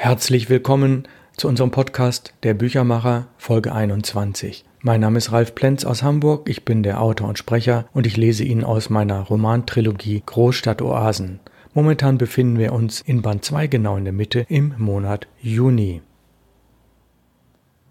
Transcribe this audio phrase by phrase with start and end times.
[0.00, 4.64] Herzlich willkommen zu unserem Podcast Der Büchermacher Folge 21.
[4.80, 8.16] Mein Name ist Ralf Plenz aus Hamburg, ich bin der Autor und Sprecher und ich
[8.16, 11.40] lese Ihnen aus meiner Romantrilogie Großstadtoasen.
[11.74, 16.00] Momentan befinden wir uns in Band 2 genau in der Mitte im Monat Juni.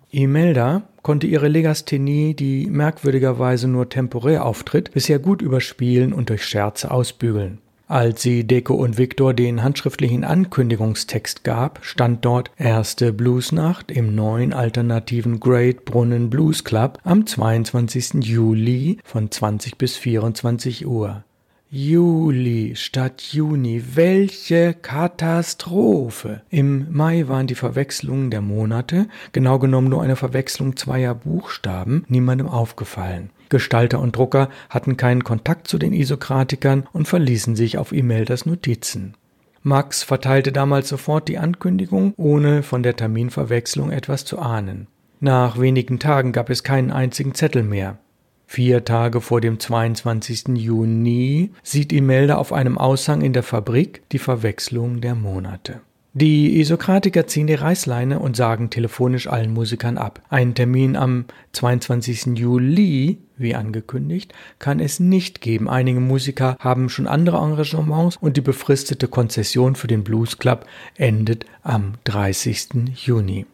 [0.09, 6.89] Imelda konnte ihre Legasthenie, die merkwürdigerweise nur temporär auftritt, bisher gut überspielen und durch Scherze
[6.89, 7.59] ausbügeln.
[7.89, 14.51] Als sie Deko und Victor den handschriftlichen Ankündigungstext gab, stand dort erste Bluesnacht im neuen
[14.51, 18.25] alternativen Great Brunnen Blues Club am 22.
[18.25, 21.23] Juli von 20 bis 24 Uhr.
[21.69, 26.41] Juli statt Juni, welche Katastrophe!
[26.49, 32.49] Im Mai waren die Verwechslungen der Monate, genau genommen nur eine Verwechslung zweier Buchstaben, niemandem
[32.49, 33.29] aufgefallen.
[33.49, 39.15] Gestalter und Drucker hatten keinen Kontakt zu den Isokratikern und verließen sich auf Imeldas Notizen.
[39.63, 44.87] Max verteilte damals sofort die Ankündigung, ohne von der Terminverwechslung etwas zu ahnen.
[45.19, 47.97] Nach wenigen Tagen gab es keinen einzigen Zettel mehr.
[48.45, 50.55] Vier Tage vor dem 22.
[50.55, 55.81] Juni sieht Imelda auf einem Aushang in der Fabrik die Verwechslung der Monate.
[56.13, 60.21] Die Isokratiker ziehen die Reißleine und sagen telefonisch allen Musikern ab.
[60.29, 62.37] Einen Termin am 22.
[62.37, 65.69] Juli, wie angekündigt, kann es nicht geben.
[65.69, 71.45] Einige Musiker haben schon andere Engagements und die befristete Konzession für den Blues Club endet
[71.63, 72.93] am 30.
[72.95, 73.45] Juni.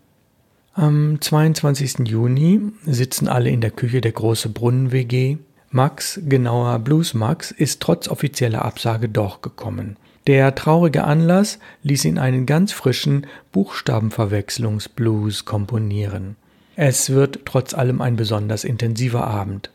[0.73, 2.07] Am 22.
[2.07, 5.37] Juni sitzen alle in der Küche der Große Brunnen WG.
[5.69, 9.97] Max, genauer Blues Max, ist trotz offizieller Absage doch gekommen.
[10.25, 16.37] Der traurige Anlass ließ ihn einen ganz frischen Buchstabenverwechslungsblues komponieren.
[16.75, 19.69] Es wird trotz allem ein besonders intensiver Abend.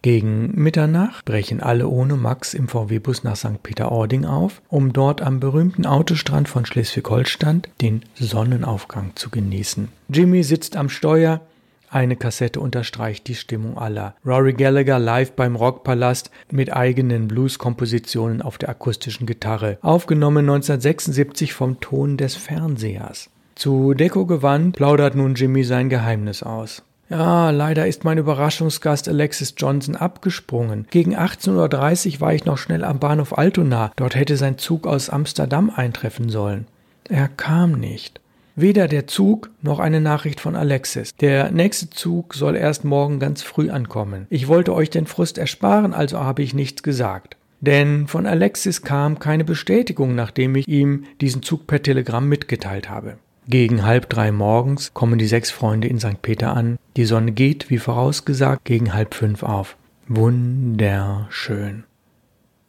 [0.00, 3.62] Gegen Mitternacht brechen alle ohne Max im VW-Bus nach St.
[3.62, 9.88] Peter-Ording auf, um dort am berühmten Autostrand von Schleswig-Holstein den Sonnenaufgang zu genießen.
[10.08, 11.40] Jimmy sitzt am Steuer,
[11.88, 14.16] eine Kassette unterstreicht die Stimmung aller.
[14.24, 21.80] Rory Gallagher live beim Rockpalast mit eigenen Blues-Kompositionen auf der akustischen Gitarre, aufgenommen 1976 vom
[21.80, 23.28] Ton des Fernsehers.
[23.62, 26.82] Zu Deko gewandt plaudert nun Jimmy sein Geheimnis aus.
[27.08, 30.88] Ja, leider ist mein Überraschungsgast Alexis Johnson abgesprungen.
[30.90, 33.92] Gegen 18.30 Uhr war ich noch schnell am Bahnhof Altona.
[33.94, 36.66] Dort hätte sein Zug aus Amsterdam eintreffen sollen.
[37.08, 38.20] Er kam nicht.
[38.56, 41.14] Weder der Zug noch eine Nachricht von Alexis.
[41.20, 44.26] Der nächste Zug soll erst morgen ganz früh ankommen.
[44.28, 47.36] Ich wollte euch den Frust ersparen, also habe ich nichts gesagt.
[47.60, 53.18] Denn von Alexis kam keine Bestätigung, nachdem ich ihm diesen Zug per Telegramm mitgeteilt habe.
[53.48, 56.22] Gegen halb drei morgens kommen die sechs Freunde in St.
[56.22, 56.78] Peter an.
[56.96, 59.76] Die Sonne geht, wie vorausgesagt, gegen halb fünf auf.
[60.06, 61.84] Wunderschön.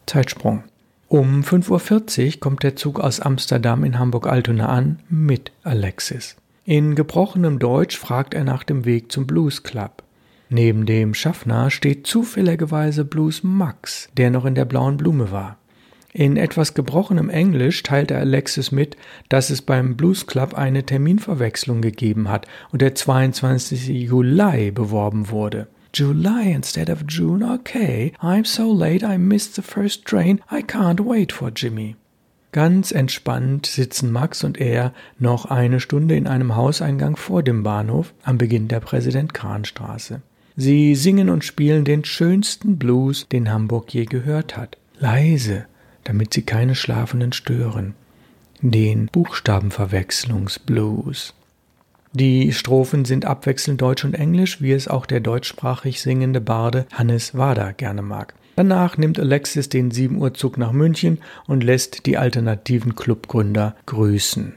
[0.05, 0.63] Zeitsprung.
[1.07, 6.35] Um 5.40 Uhr kommt der Zug aus Amsterdam in Hamburg-Altona an mit Alexis.
[6.65, 10.01] In gebrochenem Deutsch fragt er nach dem Weg zum Blues Club.
[10.49, 15.57] Neben dem Schaffner steht zufälligerweise Blues Max, der noch in der blauen Blume war.
[16.15, 18.97] In etwas gebrochenem Englisch teilte Alexis mit,
[19.29, 23.87] dass es beim Blues Club eine Terminverwechslung gegeben hat und der 22.
[23.87, 25.67] Juli beworben wurde.
[25.95, 28.13] July instead of June, okay.
[28.21, 30.39] I'm so late I missed the first train.
[30.51, 31.95] I can't wait for Jimmy.
[32.51, 38.13] Ganz entspannt sitzen Max und er noch eine Stunde in einem Hauseingang vor dem Bahnhof
[38.21, 40.21] am Beginn der Präsident Kranstraße.
[40.55, 44.77] Sie singen und spielen den schönsten Blues, den Hamburg je gehört hat.
[44.99, 45.65] Leise,
[46.03, 47.95] damit sie keine Schlafenden stören.
[48.61, 51.33] Den Buchstabenverwechslungsblues.
[52.13, 57.35] Die Strophen sind abwechselnd Deutsch und Englisch, wie es auch der deutschsprachig singende Barde Hannes
[57.35, 58.35] Wader gerne mag.
[58.55, 64.53] Danach nimmt Alexis den 7 Uhr Zug nach München und lässt die alternativen Clubgründer grüßen.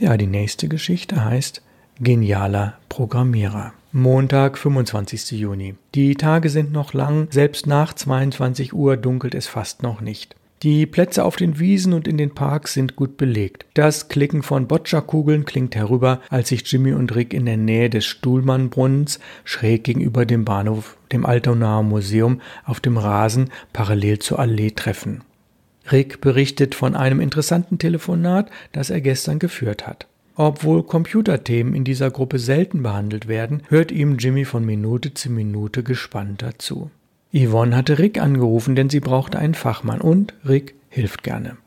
[0.00, 1.62] Ja, die nächste Geschichte heißt
[1.98, 3.72] Genialer Programmierer.
[3.92, 5.32] Montag, 25.
[5.32, 5.74] Juni.
[5.96, 10.36] Die Tage sind noch lang, selbst nach 22 Uhr dunkelt es fast noch nicht.
[10.62, 13.66] Die Plätze auf den Wiesen und in den Parks sind gut belegt.
[13.74, 18.06] Das Klicken von Boccia-Kugeln klingt herüber, als sich Jimmy und Rick in der Nähe des
[18.06, 25.24] Stuhlmannbrunnens schräg gegenüber dem Bahnhof, dem Altonaer Museum, auf dem Rasen parallel zur Allee treffen.
[25.90, 30.06] Rick berichtet von einem interessanten Telefonat, das er gestern geführt hat.
[30.42, 35.82] Obwohl Computerthemen in dieser Gruppe selten behandelt werden, hört ihm Jimmy von Minute zu Minute
[35.82, 36.90] gespannter zu.
[37.30, 41.58] Yvonne hatte Rick angerufen, denn sie brauchte einen Fachmann und Rick hilft gerne.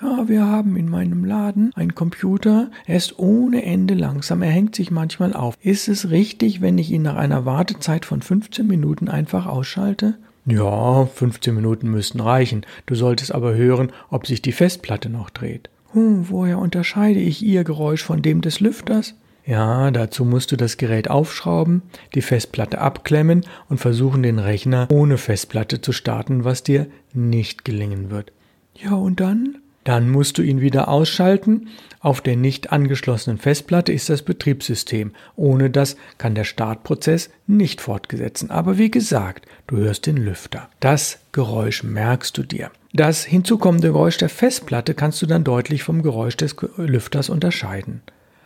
[0.00, 2.70] Ja, wir haben in meinem Laden einen Computer.
[2.86, 4.40] Er ist ohne Ende langsam.
[4.40, 5.58] Er hängt sich manchmal auf.
[5.60, 10.14] Ist es richtig, wenn ich ihn nach einer Wartezeit von 15 Minuten einfach ausschalte?
[10.46, 12.64] Ja, 15 Minuten müssten reichen.
[12.86, 15.68] Du solltest aber hören, ob sich die Festplatte noch dreht.
[15.94, 19.14] Hm, woher unterscheide ich Ihr Geräusch von dem des Lüfters?
[19.46, 21.82] Ja, dazu musst du das Gerät aufschrauben,
[22.14, 28.10] die Festplatte abklemmen und versuchen, den Rechner ohne Festplatte zu starten, was dir nicht gelingen
[28.10, 28.32] wird.
[28.74, 29.58] Ja, und dann?
[29.84, 31.68] Dann musst du ihn wieder ausschalten.
[32.00, 35.12] Auf der nicht angeschlossenen Festplatte ist das Betriebssystem.
[35.36, 38.50] Ohne das kann der Startprozess nicht fortgesetzt.
[38.50, 40.68] Aber wie gesagt, du hörst den Lüfter.
[40.80, 42.70] Das Geräusch merkst du dir.
[42.92, 48.02] Das hinzukommende Geräusch der Festplatte kannst du dann deutlich vom Geräusch des Lüfters unterscheiden.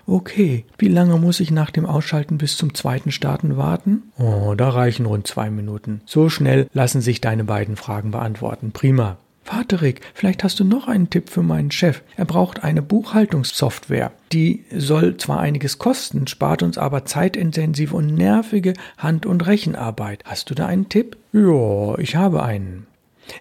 [0.06, 4.04] Okay, wie lange muss ich nach dem Ausschalten bis zum zweiten Starten warten?
[4.18, 6.00] Oh, da reichen rund zwei Minuten.
[6.06, 8.72] So schnell lassen sich deine beiden Fragen beantworten.
[8.72, 9.18] Prima.
[9.50, 12.02] Warte, Rick, vielleicht hast du noch einen Tipp für meinen Chef.
[12.16, 14.12] Er braucht eine Buchhaltungssoftware.
[14.32, 20.22] Die soll zwar einiges kosten, spart uns aber zeitintensive und nervige Hand- und Rechenarbeit.
[20.26, 21.16] Hast du da einen Tipp?
[21.32, 22.86] Ja, ich habe einen.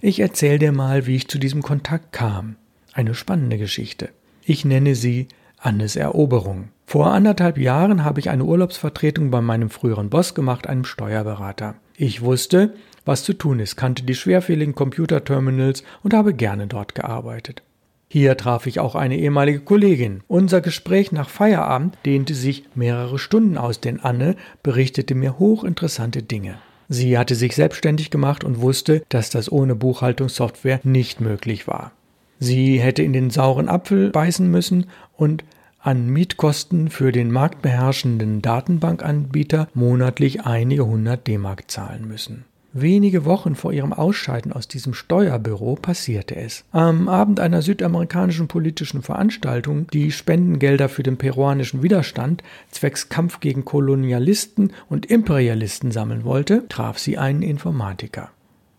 [0.01, 2.55] Ich erzähle dir mal, wie ich zu diesem Kontakt kam.
[2.93, 4.09] Eine spannende Geschichte.
[4.45, 5.27] Ich nenne sie
[5.57, 6.69] Annes Eroberung.
[6.85, 11.75] Vor anderthalb Jahren habe ich eine Urlaubsvertretung bei meinem früheren Boss gemacht, einem Steuerberater.
[11.97, 12.73] Ich wusste,
[13.07, 17.63] was zu tun ist, kannte die schwerfälligen Computerterminals und habe gerne dort gearbeitet.
[18.09, 20.21] Hier traf ich auch eine ehemalige Kollegin.
[20.27, 26.57] Unser Gespräch nach Feierabend dehnte sich mehrere Stunden aus, denn Anne berichtete mir hochinteressante Dinge.
[26.89, 31.91] Sie hatte sich selbstständig gemacht und wusste, dass das ohne Buchhaltungssoftware nicht möglich war.
[32.39, 34.85] Sie hätte in den sauren Apfel beißen müssen
[35.17, 35.43] und
[35.79, 42.45] an Mietkosten für den marktbeherrschenden Datenbankanbieter monatlich einige hundert D-Mark zahlen müssen.
[42.79, 46.63] Wenige Wochen vor ihrem Ausscheiden aus diesem Steuerbüro passierte es.
[46.71, 53.65] Am Abend einer südamerikanischen politischen Veranstaltung, die Spendengelder für den peruanischen Widerstand zwecks Kampf gegen
[53.65, 58.29] Kolonialisten und Imperialisten sammeln wollte, traf sie einen Informatiker.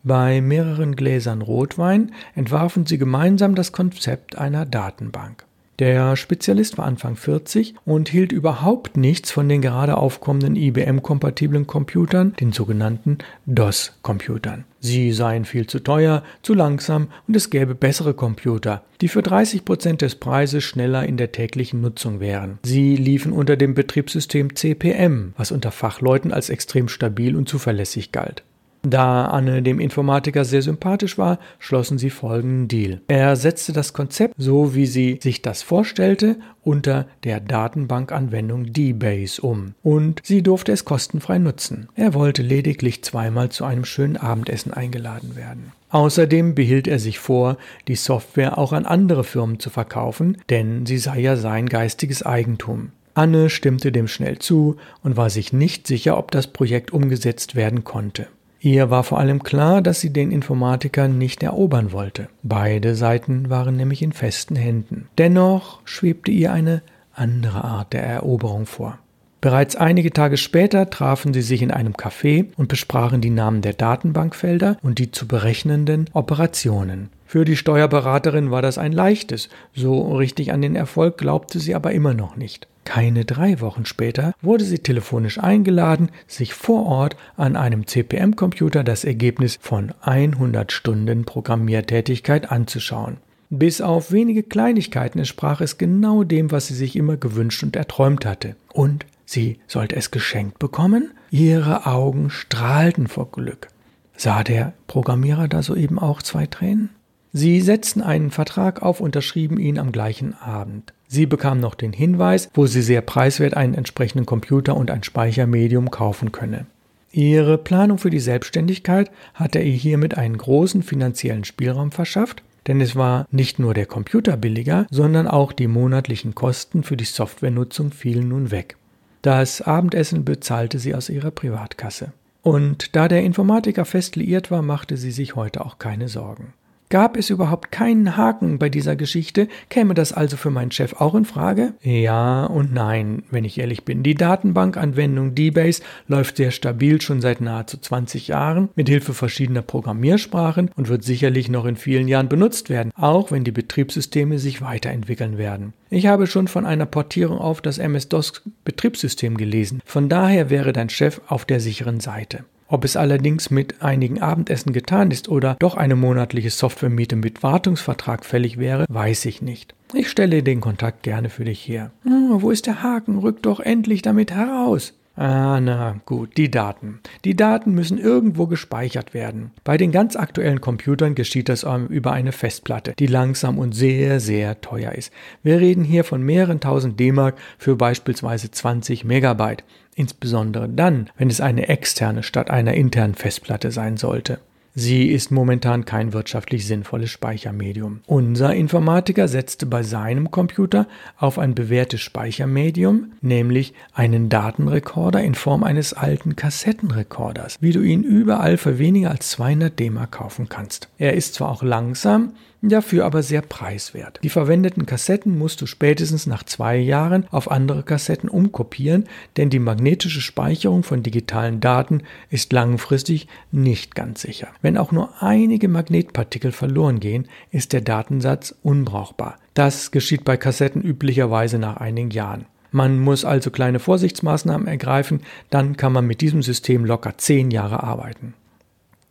[0.04, 5.47] Bei mehreren Gläsern Rotwein entwarfen sie gemeinsam das Konzept einer Datenbank.
[5.78, 12.34] Der Spezialist war Anfang 40 und hielt überhaupt nichts von den gerade aufkommenden IBM-kompatiblen Computern,
[12.40, 14.64] den sogenannten DOS-Computern.
[14.80, 19.64] Sie seien viel zu teuer, zu langsam und es gäbe bessere Computer, die für 30
[19.64, 22.58] Prozent des Preises schneller in der täglichen Nutzung wären.
[22.64, 28.42] Sie liefen unter dem Betriebssystem CPM, was unter Fachleuten als extrem stabil und zuverlässig galt.
[28.82, 33.00] Da Anne dem Informatiker sehr sympathisch war, schlossen sie folgenden Deal.
[33.08, 39.74] Er setzte das Konzept, so wie sie sich das vorstellte, unter der Datenbankanwendung D-Base um
[39.82, 41.88] und sie durfte es kostenfrei nutzen.
[41.94, 45.72] Er wollte lediglich zweimal zu einem schönen Abendessen eingeladen werden.
[45.90, 47.56] Außerdem behielt er sich vor,
[47.88, 52.92] die Software auch an andere Firmen zu verkaufen, denn sie sei ja sein geistiges Eigentum.
[53.14, 57.82] Anne stimmte dem schnell zu und war sich nicht sicher, ob das Projekt umgesetzt werden
[57.82, 58.28] konnte.
[58.60, 62.28] Ihr war vor allem klar, dass sie den Informatiker nicht erobern wollte.
[62.42, 65.08] Beide Seiten waren nämlich in festen Händen.
[65.16, 66.82] Dennoch schwebte ihr eine
[67.14, 68.98] andere Art der Eroberung vor.
[69.40, 73.72] Bereits einige Tage später trafen sie sich in einem Café und besprachen die Namen der
[73.72, 77.10] Datenbankfelder und die zu berechnenden Operationen.
[77.24, 81.92] Für die Steuerberaterin war das ein leichtes, so richtig an den Erfolg glaubte sie aber
[81.92, 82.66] immer noch nicht.
[82.88, 89.04] Keine drei Wochen später wurde sie telefonisch eingeladen, sich vor Ort an einem CPM-Computer das
[89.04, 93.18] Ergebnis von 100 Stunden Programmiertätigkeit anzuschauen.
[93.50, 98.24] Bis auf wenige Kleinigkeiten entsprach es genau dem, was sie sich immer gewünscht und erträumt
[98.24, 98.56] hatte.
[98.72, 101.10] Und sie sollte es geschenkt bekommen?
[101.30, 103.68] Ihre Augen strahlten vor Glück.
[104.16, 106.88] Sah der Programmierer da soeben auch zwei Tränen?
[107.34, 110.94] Sie setzten einen Vertrag auf, unterschrieben ihn am gleichen Abend.
[111.08, 115.90] Sie bekam noch den Hinweis, wo sie sehr preiswert einen entsprechenden Computer und ein Speichermedium
[115.90, 116.66] kaufen könne.
[117.10, 122.94] Ihre Planung für die Selbstständigkeit hatte ihr hiermit einen großen finanziellen Spielraum verschafft, denn es
[122.94, 128.28] war nicht nur der Computer billiger, sondern auch die monatlichen Kosten für die Softwarenutzung fielen
[128.28, 128.76] nun weg.
[129.22, 132.12] Das Abendessen bezahlte sie aus ihrer Privatkasse.
[132.42, 136.52] Und da der Informatiker fest liiert war, machte sie sich heute auch keine Sorgen.
[136.90, 139.48] Gab es überhaupt keinen Haken bei dieser Geschichte?
[139.68, 141.74] Käme das also für meinen Chef auch in Frage?
[141.82, 144.02] Ja und nein, wenn ich ehrlich bin.
[144.02, 150.70] Die Datenbankanwendung DBase läuft sehr stabil schon seit nahezu 20 Jahren mit Hilfe verschiedener Programmiersprachen
[150.76, 155.36] und wird sicherlich noch in vielen Jahren benutzt werden, auch wenn die Betriebssysteme sich weiterentwickeln
[155.36, 155.74] werden.
[155.90, 159.82] Ich habe schon von einer Portierung auf das MS-DOS Betriebssystem gelesen.
[159.84, 162.44] Von daher wäre dein Chef auf der sicheren Seite.
[162.70, 168.26] Ob es allerdings mit einigen Abendessen getan ist oder doch eine monatliche Softwaremiete mit Wartungsvertrag
[168.26, 169.74] fällig wäre, weiß ich nicht.
[169.94, 171.92] Ich stelle den Kontakt gerne für dich her.
[172.06, 173.18] Oh, wo ist der Haken?
[173.18, 174.92] Rück doch endlich damit heraus.
[175.16, 177.00] Ah, na gut, die Daten.
[177.24, 179.50] Die Daten müssen irgendwo gespeichert werden.
[179.64, 184.60] Bei den ganz aktuellen Computern geschieht das über eine Festplatte, die langsam und sehr, sehr
[184.60, 185.10] teuer ist.
[185.42, 189.64] Wir reden hier von mehreren tausend D-Mark für beispielsweise 20 Megabyte.
[189.98, 194.38] Insbesondere dann, wenn es eine externe statt einer internen Festplatte sein sollte.
[194.76, 198.02] Sie ist momentan kein wirtschaftlich sinnvolles Speichermedium.
[198.06, 200.86] Unser Informatiker setzte bei seinem Computer
[201.16, 208.04] auf ein bewährtes Speichermedium, nämlich einen Datenrekorder in Form eines alten Kassettenrekorders, wie du ihn
[208.04, 210.88] überall für weniger als 200 D-Mark kaufen kannst.
[210.98, 214.20] Er ist zwar auch langsam, dafür aber sehr preiswert.
[214.22, 219.04] Die verwendeten Kassetten musst du spätestens nach zwei Jahren auf andere Kassetten umkopieren,
[219.36, 224.48] denn die magnetische Speicherung von digitalen Daten ist langfristig nicht ganz sicher.
[224.62, 229.38] Wenn auch nur einige Magnetpartikel verloren gehen, ist der Datensatz unbrauchbar.
[229.54, 232.46] Das geschieht bei Kassetten üblicherweise nach einigen Jahren.
[232.70, 237.82] Man muss also kleine Vorsichtsmaßnahmen ergreifen, dann kann man mit diesem System locker zehn Jahre
[237.82, 238.34] arbeiten.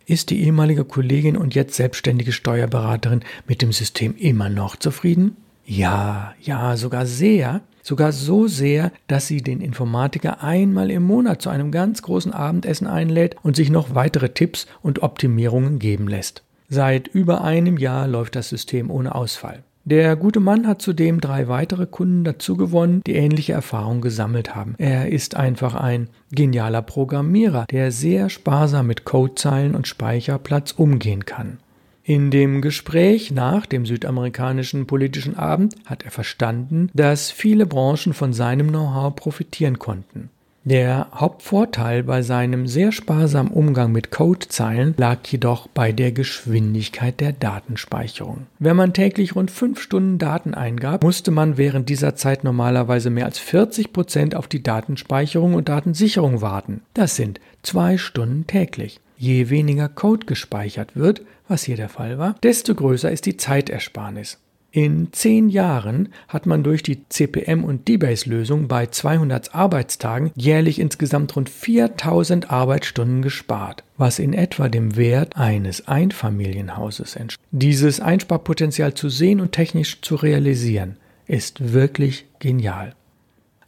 [0.10, 5.36] Ist die ehemalige Kollegin und jetzt selbstständige Steuerberaterin mit dem System immer noch zufrieden?
[5.66, 7.60] Ja, ja, sogar sehr.
[7.84, 12.88] Sogar so sehr, dass sie den Informatiker einmal im Monat zu einem ganz großen Abendessen
[12.88, 16.42] einlädt und sich noch weitere Tipps und Optimierungen geben lässt.
[16.70, 19.66] Seit über einem Jahr läuft das System ohne Ausfall.
[19.90, 24.76] Der gute Mann hat zudem drei weitere Kunden dazu gewonnen, die ähnliche Erfahrungen gesammelt haben.
[24.78, 31.60] Er ist einfach ein genialer Programmierer, der sehr sparsam mit Codezeilen und Speicherplatz umgehen kann.
[32.04, 38.34] In dem Gespräch nach dem südamerikanischen politischen Abend hat er verstanden, dass viele Branchen von
[38.34, 40.30] seinem Know-how profitieren konnten.
[40.70, 47.32] Der Hauptvorteil bei seinem sehr sparsamen Umgang mit Codezeilen lag jedoch bei der Geschwindigkeit der
[47.32, 48.48] Datenspeicherung.
[48.60, 53.24] Wenn man täglich rund fünf Stunden Daten eingab, musste man während dieser Zeit normalerweise mehr
[53.24, 56.82] als 40 Prozent auf die Datenspeicherung und Datensicherung warten.
[56.94, 59.00] Das sind zwei Stunden täglich.
[59.16, 64.38] Je weniger Code gespeichert wird, was hier der Fall war, desto größer ist die Zeitersparnis.
[64.78, 71.36] In zehn Jahren hat man durch die CPM- und DBase-Lösung bei 200 Arbeitstagen jährlich insgesamt
[71.36, 77.44] rund 4000 Arbeitsstunden gespart, was in etwa dem Wert eines Einfamilienhauses entspricht.
[77.50, 82.94] Dieses Einsparpotenzial zu sehen und technisch zu realisieren, ist wirklich genial.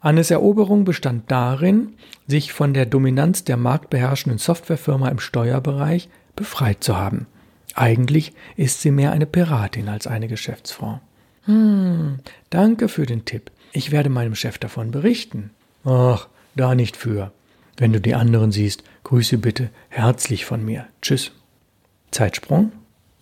[0.02, 1.94] Annes Eroberung bestand darin,
[2.28, 7.26] sich von der Dominanz der marktbeherrschenden Softwarefirma im Steuerbereich befreit zu haben–
[7.76, 11.00] eigentlich ist sie mehr eine Piratin als eine Geschäftsfrau.
[11.44, 13.52] Hm, danke für den Tipp.
[13.72, 15.52] Ich werde meinem Chef davon berichten.
[15.84, 17.32] Ach, da nicht für.
[17.78, 20.88] Wenn du die anderen siehst, grüße bitte herzlich von mir.
[21.02, 21.32] Tschüss.
[22.12, 22.72] Zeitsprung?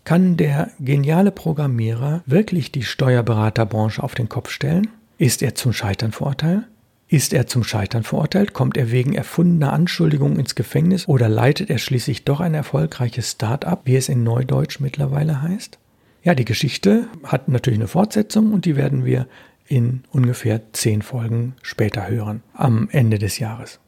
[0.04, 4.88] Kann der geniale Programmierer wirklich die Steuerberaterbranche auf den Kopf stellen?
[5.18, 6.64] Ist er zum Scheitern verurteilt?
[7.10, 8.54] Ist er zum Scheitern verurteilt?
[8.54, 13.84] Kommt er wegen erfundener Anschuldigungen ins Gefängnis oder leitet er schließlich doch ein erfolgreiches Start-up,
[13.86, 15.78] wie es in Neudeutsch mittlerweile heißt?
[16.24, 19.28] Ja, die Geschichte hat natürlich eine Fortsetzung und die werden wir
[19.68, 23.80] in ungefähr zehn Folgen später hören, am Ende des Jahres.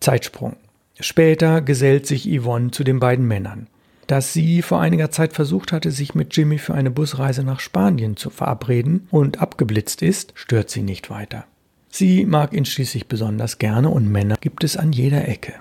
[0.00, 0.56] Zeitsprung.
[0.98, 3.66] Später gesellt sich Yvonne zu den beiden Männern.
[4.06, 8.16] Dass sie vor einiger Zeit versucht hatte, sich mit Jimmy für eine Busreise nach Spanien
[8.16, 11.44] zu verabreden und abgeblitzt ist, stört sie nicht weiter.
[11.94, 15.52] Sie mag ihn schließlich besonders gerne und Männer gibt es an jeder Ecke.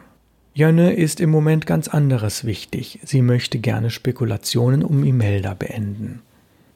[0.53, 2.99] Jönne ist im Moment ganz anderes wichtig.
[3.03, 6.21] Sie möchte gerne Spekulationen um Imelda beenden.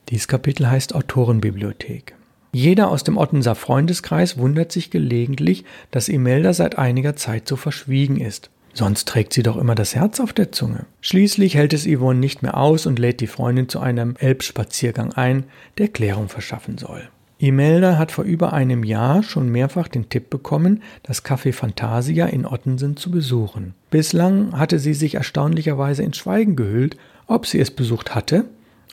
[0.10, 2.16] Dies Kapitel heißt Autorenbibliothek.
[2.52, 8.20] Jeder aus dem Ottenser Freundeskreis wundert sich gelegentlich, dass Imelda seit einiger Zeit so verschwiegen
[8.20, 8.50] ist.
[8.74, 10.86] Sonst trägt sie doch immer das Herz auf der Zunge.
[11.00, 15.46] Schließlich hält es Yvonne nicht mehr aus und lädt die Freundin zu einem Elbspaziergang ein,
[15.78, 17.08] der Klärung verschaffen soll.
[17.38, 22.46] Imelda hat vor über einem Jahr schon mehrfach den Tipp bekommen, das Café Fantasia in
[22.46, 23.74] Ottensen zu besuchen.
[23.92, 26.96] Bislang hatte sie sich erstaunlicherweise in Schweigen gehüllt,
[27.28, 28.46] ob sie es besucht hatte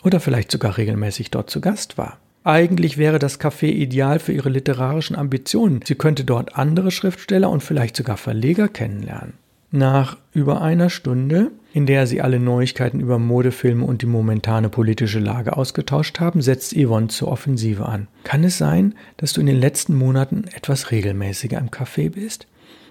[0.02, 2.18] oder vielleicht sogar regelmäßig dort zu Gast war.
[2.44, 5.80] Eigentlich wäre das Café ideal für ihre literarischen Ambitionen.
[5.84, 9.34] Sie könnte dort andere Schriftsteller und vielleicht sogar Verleger kennenlernen.
[9.74, 15.18] Nach über einer Stunde, in der sie alle Neuigkeiten über Modefilme und die momentane politische
[15.18, 18.06] Lage ausgetauscht haben, setzt Yvonne zur Offensive an.
[18.22, 22.46] Kann es sein, dass du in den letzten Monaten etwas regelmäßiger im Café bist?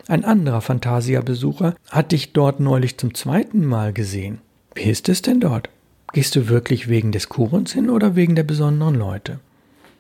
[0.08, 4.40] Ein anderer Fantasia-Besucher hat dich dort neulich zum zweiten Mal gesehen.
[4.74, 5.70] Wie ist es denn dort?
[6.14, 9.40] Gehst du wirklich wegen des Kuchens hin oder wegen der besonderen Leute?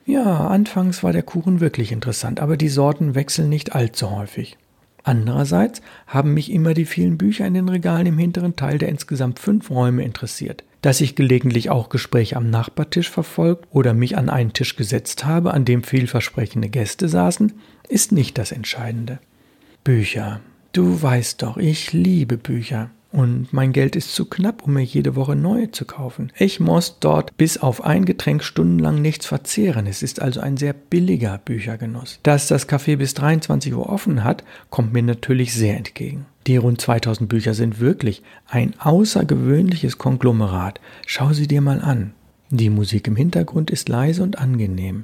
[0.07, 4.57] Ja, anfangs war der Kuchen wirklich interessant, aber die Sorten wechseln nicht allzu häufig.
[5.03, 9.39] Andererseits haben mich immer die vielen Bücher in den Regalen im hinteren Teil der insgesamt
[9.39, 10.63] fünf Räume interessiert.
[10.81, 15.53] Dass ich gelegentlich auch Gespräche am Nachbartisch verfolgt oder mich an einen Tisch gesetzt habe,
[15.53, 17.53] an dem vielversprechende Gäste saßen,
[17.88, 19.20] ist nicht das Entscheidende.
[19.84, 20.41] Bücher.
[20.74, 22.89] Du weißt doch, ich liebe Bücher.
[23.12, 26.32] Und mein Geld ist zu knapp, um mir jede Woche neue zu kaufen.
[26.38, 29.86] Ich muss dort bis auf ein Getränk stundenlang nichts verzehren.
[29.86, 32.20] Es ist also ein sehr billiger Büchergenuss.
[32.24, 36.25] Dass das Café bis 23 Uhr offen hat, kommt mir natürlich sehr entgegen.
[36.48, 40.80] Die rund 2000 Bücher sind wirklich ein außergewöhnliches Konglomerat.
[41.06, 42.13] Schau sie dir mal an.
[42.50, 45.03] Die Musik im Hintergrund ist leise und angenehm.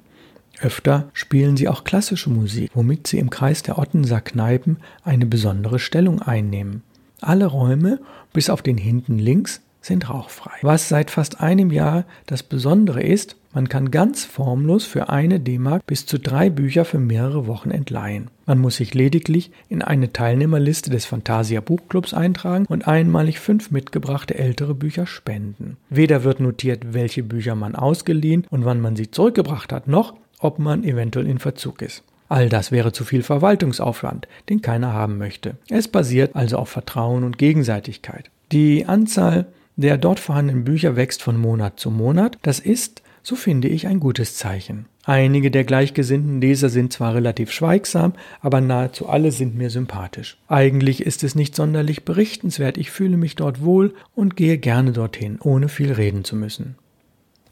[0.59, 5.77] Öfter spielen sie auch klassische Musik, womit sie im Kreis der Ottenser Kneipen eine besondere
[5.77, 6.81] Stellung einnehmen.
[7.21, 7.99] Alle Räume,
[8.33, 10.57] bis auf den hinten links, sind rauchfrei.
[10.61, 15.85] Was seit fast einem Jahr das Besondere ist, man kann ganz formlos für eine D-Mark
[15.87, 18.29] bis zu drei Bücher für mehrere Wochen entleihen.
[18.45, 24.35] Man muss sich lediglich in eine Teilnehmerliste des Fantasia Buchclubs eintragen und einmalig fünf mitgebrachte
[24.35, 25.77] ältere Bücher spenden.
[25.89, 30.59] Weder wird notiert, welche Bücher man ausgeliehen und wann man sie zurückgebracht hat, noch ob
[30.59, 32.03] man eventuell in Verzug ist.
[32.29, 35.57] All das wäre zu viel Verwaltungsaufwand, den keiner haben möchte.
[35.69, 38.29] Es basiert also auf Vertrauen und Gegenseitigkeit.
[38.51, 42.37] Die Anzahl der dort vorhandenen Bücher wächst von Monat zu Monat.
[42.41, 44.87] Das ist, so finde ich, ein gutes Zeichen.
[45.05, 50.37] Einige der gleichgesinnten Leser sind zwar relativ schweigsam, aber nahezu alle sind mir sympathisch.
[50.49, 55.39] Eigentlich ist es nicht sonderlich berichtenswert, ich fühle mich dort wohl und gehe gerne dorthin,
[55.41, 56.75] ohne viel reden zu müssen.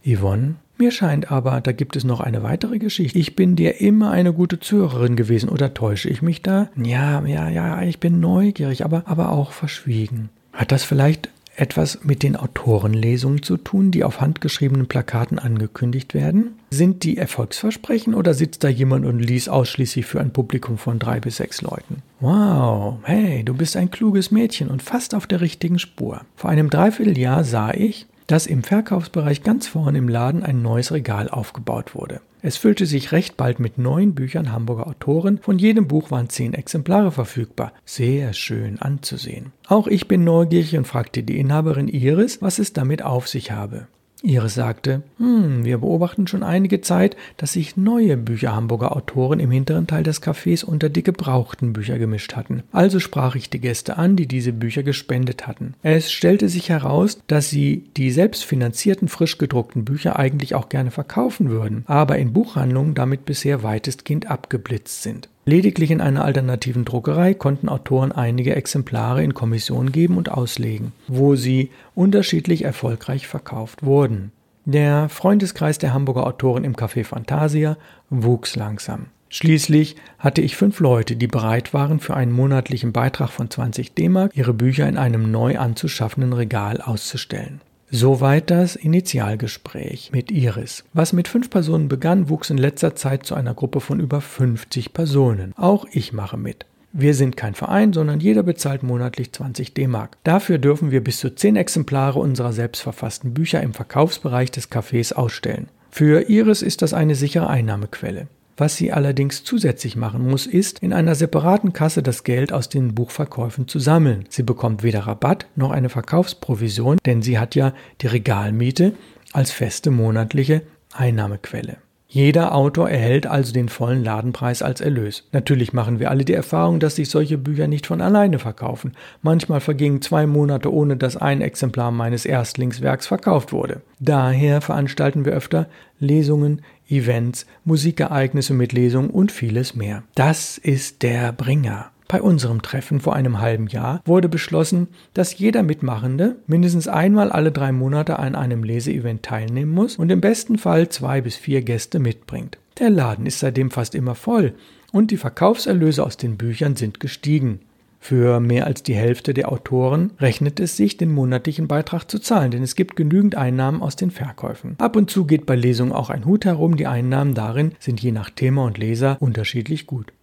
[0.05, 3.17] Yvonne mir scheint aber, da gibt es noch eine weitere Geschichte.
[3.17, 6.69] Ich bin dir immer eine gute Zuhörerin gewesen, oder täusche ich mich da?
[6.75, 10.29] Ja, ja, ja, ich bin neugierig, aber, aber auch verschwiegen.
[10.51, 16.59] Hat das vielleicht etwas mit den Autorenlesungen zu tun, die auf handgeschriebenen Plakaten angekündigt werden?
[16.71, 21.21] Sind die Erfolgsversprechen oder sitzt da jemand und liest ausschließlich für ein Publikum von drei
[21.21, 22.01] bis sechs Leuten?
[22.19, 26.21] Wow, hey, du bist ein kluges Mädchen und fast auf der richtigen Spur.
[26.35, 31.29] Vor einem Dreivierteljahr sah ich, dass im Verkaufsbereich ganz vorne im Laden ein neues Regal
[31.29, 32.21] aufgebaut wurde.
[32.41, 35.39] Es füllte sich recht bald mit neuen Büchern Hamburger Autoren.
[35.39, 37.73] Von jedem Buch waren zehn Exemplare verfügbar.
[37.85, 39.51] Sehr schön anzusehen.
[39.67, 43.87] Auch ich bin neugierig und fragte die Inhaberin Iris, was es damit auf sich habe.
[44.25, 49.51] Iris sagte, hm, wir beobachten schon einige Zeit, dass sich neue Bücher Hamburger Autoren im
[49.51, 52.63] hinteren Teil des Cafés unter die gebrauchten Bücher gemischt hatten.
[52.71, 55.75] Also sprach ich die Gäste an, die diese Bücher gespendet hatten.
[55.83, 61.49] Es stellte sich heraus, dass sie die selbstfinanzierten frisch gedruckten Bücher eigentlich auch gerne verkaufen
[61.49, 65.29] würden, aber in Buchhandlungen damit bisher weitestgehend abgeblitzt sind.
[65.47, 71.35] Lediglich in einer alternativen Druckerei konnten Autoren einige Exemplare in Kommission geben und auslegen, wo
[71.35, 74.31] sie unterschiedlich erfolgreich verkauft wurden.
[74.65, 77.77] Der Freundeskreis der Hamburger Autoren im Café Fantasia
[78.09, 79.05] wuchs langsam.
[79.29, 84.35] Schließlich hatte ich fünf Leute, die bereit waren, für einen monatlichen Beitrag von 20 D-Mark
[84.35, 87.61] ihre Bücher in einem neu anzuschaffenden Regal auszustellen.
[87.91, 90.83] Soweit das Initialgespräch mit Iris.
[90.93, 94.91] Was mit fünf Personen begann, wuchs in letzter Zeit zu einer Gruppe von über 50
[94.91, 95.53] Personen.
[95.55, 96.65] Auch ich mache mit.
[96.93, 100.17] Wir sind kein Verein, sondern jeder bezahlt monatlich 20 D-Mark.
[100.23, 105.67] Dafür dürfen wir bis zu 10 Exemplare unserer selbstverfassten Bücher im Verkaufsbereich des Cafés ausstellen.
[105.91, 108.27] Für Iris ist das eine sichere Einnahmequelle.
[108.57, 112.95] Was sie allerdings zusätzlich machen muss, ist, in einer separaten Kasse das Geld aus den
[112.95, 114.25] Buchverkäufen zu sammeln.
[114.29, 118.93] Sie bekommt weder Rabatt noch eine Verkaufsprovision, denn sie hat ja die Regalmiete
[119.33, 120.61] als feste monatliche
[120.93, 121.77] Einnahmequelle.
[122.07, 125.27] Jeder Autor erhält also den vollen Ladenpreis als Erlös.
[125.33, 128.93] Natürlich machen wir alle die Erfahrung, dass sich solche Bücher nicht von alleine verkaufen.
[129.21, 133.81] Manchmal vergingen zwei Monate, ohne dass ein Exemplar meines Erstlingswerks verkauft wurde.
[133.99, 135.67] Daher veranstalten wir öfter
[135.99, 140.03] Lesungen, Events, Musikereignisse mit Lesungen und vieles mehr.
[140.15, 141.91] Das ist der Bringer.
[142.07, 147.51] Bei unserem Treffen vor einem halben Jahr wurde beschlossen, dass jeder Mitmachende mindestens einmal alle
[147.51, 151.99] drei Monate an einem Leseevent teilnehmen muss und im besten Fall zwei bis vier Gäste
[151.99, 152.59] mitbringt.
[152.79, 154.53] Der Laden ist seitdem fast immer voll
[154.91, 157.61] und die Verkaufserlöse aus den Büchern sind gestiegen.
[158.07, 162.51] Für mehr als die Hälfte der Autoren rechnet es sich, den monatlichen Beitrag zu zahlen,
[162.51, 164.75] denn es gibt genügend Einnahmen aus den Verkäufen.
[164.77, 168.11] Ab und zu geht bei Lesungen auch ein Hut herum, die Einnahmen darin sind je
[168.11, 170.13] nach Thema und Leser unterschiedlich gut.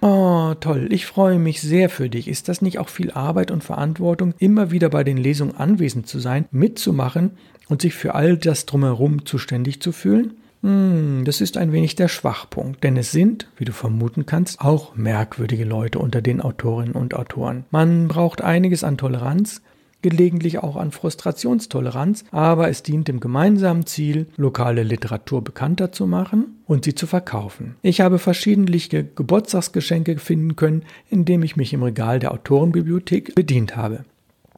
[0.00, 2.28] Oh, toll, ich freue mich sehr für dich.
[2.28, 6.20] Ist das nicht auch viel Arbeit und Verantwortung, immer wieder bei den Lesungen anwesend zu
[6.20, 7.32] sein, mitzumachen
[7.68, 10.38] und sich für all das drumherum zuständig zu fühlen?
[10.62, 14.96] Hm, das ist ein wenig der Schwachpunkt, denn es sind, wie du vermuten kannst, auch
[14.96, 17.64] merkwürdige Leute unter den Autorinnen und Autoren.
[17.70, 19.62] Man braucht einiges an Toleranz,
[20.02, 26.58] gelegentlich auch an Frustrationstoleranz, aber es dient dem gemeinsamen Ziel, lokale Literatur bekannter zu machen
[26.66, 27.76] und sie zu verkaufen.
[27.82, 34.04] Ich habe verschiedentliche Geburtstagsgeschenke finden können, indem ich mich im Regal der Autorenbibliothek bedient habe.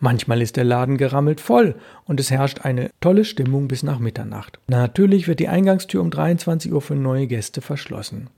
[0.01, 1.75] Manchmal ist der Laden gerammelt voll
[2.07, 4.59] und es herrscht eine tolle Stimmung bis nach Mitternacht.
[4.67, 8.29] Natürlich wird die Eingangstür um 23 Uhr für neue Gäste verschlossen.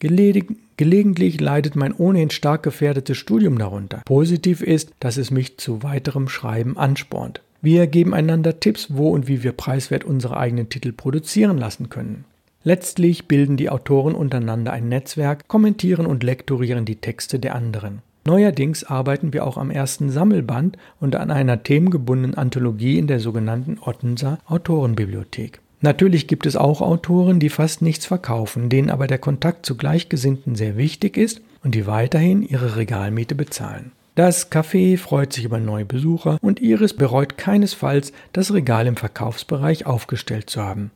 [0.00, 4.02] Geledig gelegentlich leidet mein ohnehin stark gefährdetes Studium darunter.
[4.04, 7.40] Positiv ist, dass es mich zu weiterem Schreiben anspornt.
[7.60, 12.24] Wir geben einander Tipps, wo und wie wir preiswert unsere eigenen Titel produzieren lassen können.
[12.64, 18.02] Letztlich bilden die Autoren untereinander ein Netzwerk, kommentieren und lektorieren die Texte der anderen.
[18.24, 23.78] Neuerdings arbeiten wir auch am ersten Sammelband und an einer themengebundenen Anthologie in der sogenannten
[23.80, 25.60] Ottenser Autorenbibliothek.
[25.80, 30.54] Natürlich gibt es auch Autoren, die fast nichts verkaufen, denen aber der Kontakt zu Gleichgesinnten
[30.54, 33.90] sehr wichtig ist und die weiterhin ihre Regalmiete bezahlen.
[34.14, 39.86] Das Café freut sich über neue Besucher und Iris bereut keinesfalls, das Regal im Verkaufsbereich
[39.86, 40.92] aufgestellt zu haben.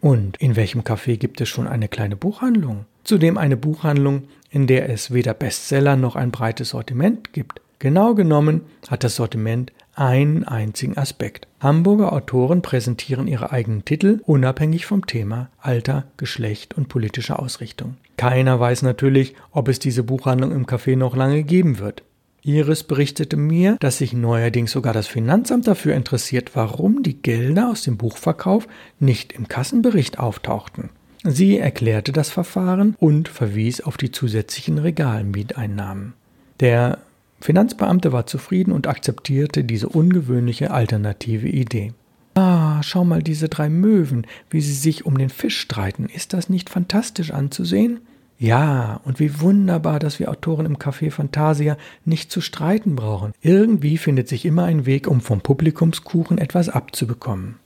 [0.00, 2.84] Und in welchem Café gibt es schon eine kleine Buchhandlung?
[3.08, 7.62] Zudem eine Buchhandlung, in der es weder Bestseller noch ein breites Sortiment gibt.
[7.78, 11.48] Genau genommen hat das Sortiment einen einzigen Aspekt.
[11.58, 17.96] Hamburger Autoren präsentieren ihre eigenen Titel unabhängig vom Thema, Alter, Geschlecht und politischer Ausrichtung.
[18.18, 22.02] Keiner weiß natürlich, ob es diese Buchhandlung im Café noch lange geben wird.
[22.42, 27.84] Iris berichtete mir, dass sich neuerdings sogar das Finanzamt dafür interessiert, warum die Gelder aus
[27.84, 28.68] dem Buchverkauf
[29.00, 30.90] nicht im Kassenbericht auftauchten.
[31.24, 36.14] Sie erklärte das Verfahren und verwies auf die zusätzlichen Regalmieteinnahmen.
[36.60, 36.98] Der
[37.40, 41.92] Finanzbeamte war zufrieden und akzeptierte diese ungewöhnliche alternative Idee.
[42.34, 46.06] Ah, schau mal diese drei Möwen, wie sie sich um den Fisch streiten.
[46.06, 48.00] Ist das nicht fantastisch anzusehen?
[48.38, 53.32] Ja, und wie wunderbar, dass wir Autoren im Café Fantasia nicht zu streiten brauchen.
[53.42, 57.56] Irgendwie findet sich immer ein Weg, um vom Publikumskuchen etwas abzubekommen.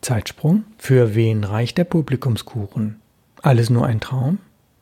[0.00, 0.64] Zeitsprung?
[0.78, 2.96] Für wen reicht der Publikumskuchen?
[3.42, 4.38] Alles nur ein Traum?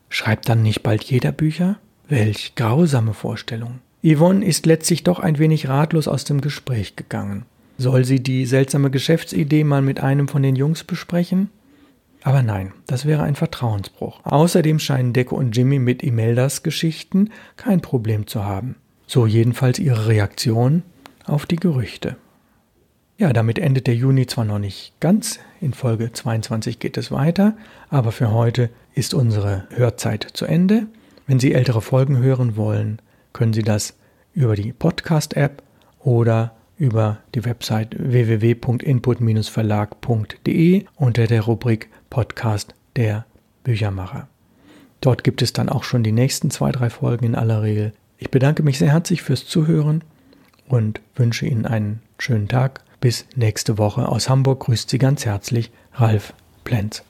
[0.09, 1.77] Schreibt dann nicht bald jeder Bücher?
[2.07, 3.79] Welch grausame Vorstellung.
[4.03, 7.45] Yvonne ist letztlich doch ein wenig ratlos aus dem Gespräch gegangen.
[7.77, 11.49] Soll sie die seltsame Geschäftsidee mal mit einem von den Jungs besprechen?
[12.23, 14.21] Aber nein, das wäre ein Vertrauensbruch.
[14.23, 18.75] Außerdem scheinen Deco und Jimmy mit Imeldas Geschichten kein Problem zu haben.
[19.05, 20.83] So jedenfalls ihre Reaktion
[21.25, 22.17] auf die Gerüchte.
[23.19, 27.57] Ja, damit endet der Juni zwar noch nicht ganz, in Folge 22 geht es weiter,
[27.89, 30.85] aber für heute ist unsere Hörzeit zu Ende.
[31.25, 33.01] Wenn Sie ältere Folgen hören wollen,
[33.33, 33.95] können Sie das
[34.35, 35.63] über die Podcast-App
[35.99, 43.25] oder über die Website www.input-verlag.de unter der Rubrik Podcast der
[43.63, 44.27] Büchermacher.
[45.01, 47.93] Dort gibt es dann auch schon die nächsten zwei, drei Folgen in aller Regel.
[48.19, 50.03] Ich bedanke mich sehr herzlich fürs Zuhören
[50.67, 52.83] und wünsche Ihnen einen schönen Tag.
[52.99, 56.33] Bis nächste Woche aus Hamburg grüßt Sie ganz herzlich Ralf
[56.63, 57.03] Plenz.